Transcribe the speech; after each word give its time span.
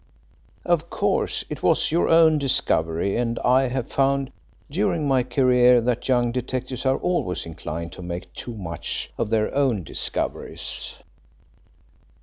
Of 0.65 0.89
course, 0.89 1.45
it 1.47 1.61
was 1.61 1.91
your 1.91 2.09
own 2.09 2.39
discovery, 2.39 3.15
and 3.17 3.37
I 3.45 3.67
have 3.67 3.91
found 3.91 4.31
during 4.67 5.07
my 5.07 5.21
career 5.21 5.79
that 5.79 6.07
young 6.07 6.31
detectives 6.31 6.87
are 6.87 6.97
always 6.97 7.45
inclined 7.45 7.91
to 7.91 8.01
make 8.01 8.33
too 8.33 8.55
much 8.55 9.11
of 9.19 9.29
their 9.29 9.53
own 9.53 9.83
discoveries. 9.83 10.95